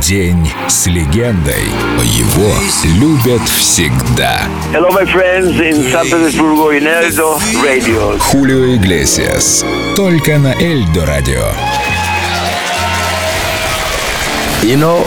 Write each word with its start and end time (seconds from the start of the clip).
День 0.00 0.50
с 0.66 0.86
легендой. 0.86 1.64
Его 2.02 2.54
любят 2.98 3.46
всегда. 3.48 4.40
Hello, 4.72 4.90
my 4.90 5.04
friends 5.04 5.60
in 5.60 5.92
San 5.92 6.06
Petersburgo 6.06 6.70
in 6.70 6.86
Eldo 6.86 7.38
Radio. 7.62 8.18
Хулио 8.18 8.76
Иглесиас. 8.76 9.64
Только 9.96 10.38
на 10.38 10.54
Эльдо 10.54 11.04
Радио. 11.04 11.52
You 14.62 14.76
know, 14.76 15.02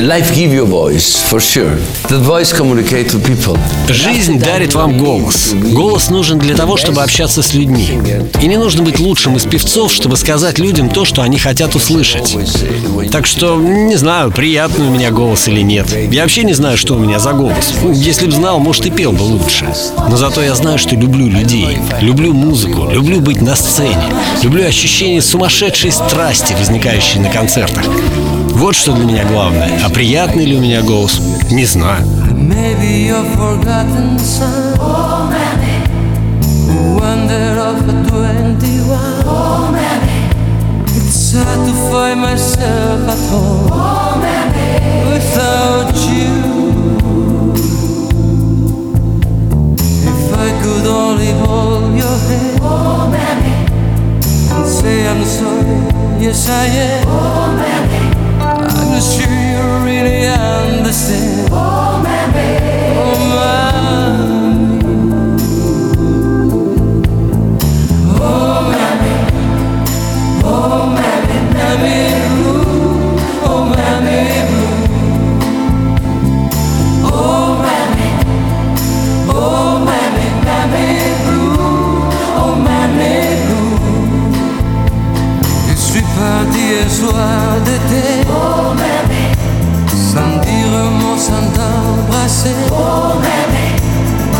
life 0.00 0.34
give 0.34 0.52
you 0.52 0.66
voice, 0.66 1.16
for 1.30 1.40
sure. 1.40 1.76
That 2.08 2.20
voice 2.20 2.52
communicate 2.52 3.08
to 3.08 3.18
people. 3.18 3.58
Жизнь 3.88 4.38
дарит 4.38 4.74
вам 4.74 4.98
голос. 4.98 5.54
Голос 5.54 6.10
нужен 6.10 6.38
для 6.38 6.54
того, 6.54 6.76
чтобы 6.76 7.02
общаться 7.02 7.42
с 7.42 7.54
людьми. 7.54 7.88
И 8.42 8.46
не 8.46 8.58
нужно 8.58 8.82
быть 8.82 9.00
лучшим 9.00 9.36
из 9.36 9.46
певцов, 9.46 9.94
чтобы 9.94 10.18
сказать 10.18 10.58
людям 10.58 10.90
то, 10.90 11.06
что 11.06 11.22
они 11.22 11.38
хотят 11.38 11.74
услышать. 11.74 12.36
Так 13.10 13.24
что, 13.24 13.56
не 13.56 13.96
знаю, 13.96 14.30
приятный 14.30 14.86
у 14.86 14.90
меня 14.90 15.10
голос 15.10 15.48
или 15.48 15.62
нет. 15.62 15.86
Я 16.12 16.22
вообще 16.22 16.44
не 16.44 16.52
знаю, 16.52 16.76
что 16.76 16.94
у 16.94 16.98
меня 16.98 17.18
за 17.18 17.32
голос. 17.32 17.72
Если 17.94 18.26
б 18.26 18.32
знал, 18.32 18.58
может, 18.60 18.84
и 18.84 18.90
пел 18.90 19.12
бы 19.12 19.22
лучше. 19.22 19.74
Но 20.10 20.18
зато 20.18 20.42
я 20.42 20.54
знаю, 20.54 20.78
что 20.78 20.94
люблю 20.94 21.28
людей. 21.28 21.78
Люблю 22.02 22.34
музыку, 22.34 22.90
люблю 22.90 23.20
быть 23.20 23.40
на 23.40 23.56
сцене. 23.56 24.12
Люблю 24.42 24.66
ощущение 24.66 25.22
сумасшедшей 25.22 25.92
страсти, 25.92 26.52
возникающей 26.52 27.20
на 27.20 27.30
концертах. 27.30 27.86
Вот 28.58 28.74
что 28.74 28.92
для 28.92 29.04
меня 29.04 29.24
главное. 29.24 29.70
А 29.86 29.88
приятный 29.88 30.44
ли 30.44 30.56
у 30.56 30.60
меня 30.60 30.82
голос? 30.82 31.20
Не 31.52 31.64
знаю. 31.64 32.04
Maybe 32.34 33.06
your 33.06 33.24
forgotten 33.36 34.18
son 34.18 34.74
Oh, 34.80 35.30
mammy 35.30 35.86
Who 36.66 36.98
wandered 36.98 37.56
off 37.56 37.88
at 37.88 38.08
21 38.08 38.98
Oh, 39.26 39.70
mammy 39.70 40.32
It's 40.96 41.32
hard 41.34 41.68
to 41.68 41.74
find 41.92 42.20
myself 42.20 43.08
at 43.08 43.30
home 43.30 43.68
Oh, 43.70 44.18
mammy 44.18 45.12
Without 45.12 45.94
you 46.10 46.34
If 50.02 50.34
I 50.36 50.50
could 50.62 50.86
only 50.86 51.30
hold 51.46 51.96
your 51.96 52.18
hand 52.28 52.60
Oh, 52.60 53.08
mammy 53.08 53.54
And 54.50 54.66
say 54.66 55.06
I'm 55.06 55.24
sorry 55.24 56.20
Yes, 56.20 56.48
I 56.48 56.66
am 56.66 57.04
Oh, 57.06 57.77
Cause 58.98 59.20
you 59.20 59.26
really 59.84 60.26
understand. 60.26 61.37
Parti 86.18 86.64
un 86.84 86.88
soir 86.88 87.60
d'été. 87.64 88.26
Oh, 88.28 88.74
mammy 88.80 89.26
Sans 90.12 90.34
dire 90.40 90.72
un 90.84 90.90
mot, 91.00 91.16
sans 91.16 91.46
t'embrasser. 91.56 92.56
Oh, 92.72 93.20
mammy 93.24 93.68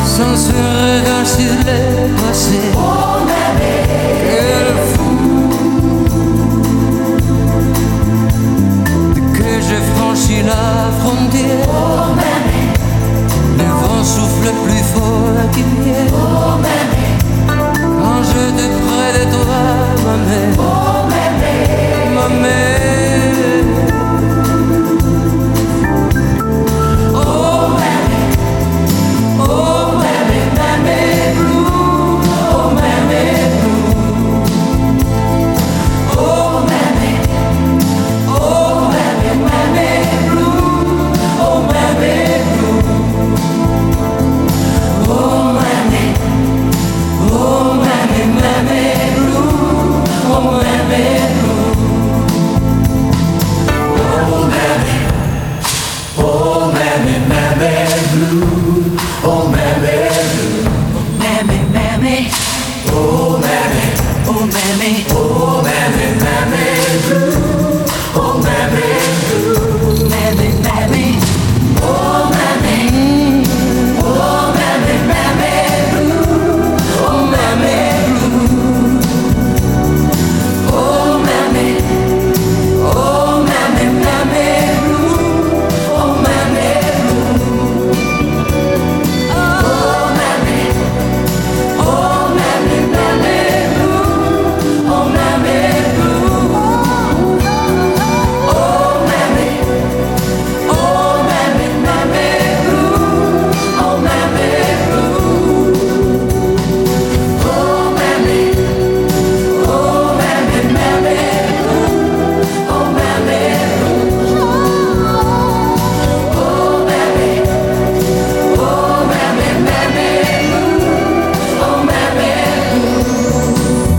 Sans 0.05 0.37
se 0.37 0.51
regard 0.51 1.25
sur 1.25 1.55
les 1.69 2.11
passés. 2.21 2.69
Oh, 2.75 3.21
mammy 3.29 3.75
Quel 4.25 4.69
fou. 4.93 5.13
Que 9.35 9.51
j'ai 9.67 9.83
franchi 9.95 10.37
la 10.43 10.91
frontière. 11.01 11.69
Oh, 11.69 12.11
mammy 12.19 12.63
Le 13.57 13.69
vent 13.81 14.03
souffle 14.03 14.51
plus 14.65 14.85
fort 14.93 15.41
qu'hier 15.53 15.88
Oh, 63.01 63.39
mammy 63.39 64.09
oh 64.27 64.47
mammy, 64.53 65.05
Oh, 65.11 65.38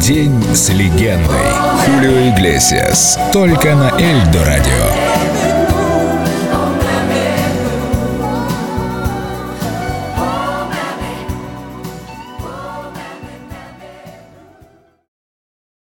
День 0.09 0.42
с 0.56 0.70
легендой. 0.70 1.38
Хулио 1.86 2.31
Иглесиас. 2.31 3.20
Только 3.31 3.75
на 3.75 3.92
Эльдо 4.00 4.44
Радио. 4.44 5.09